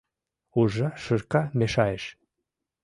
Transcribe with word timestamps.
Уржа 0.59 0.89
шырка 1.03 1.41
мешайыш. 1.57 2.03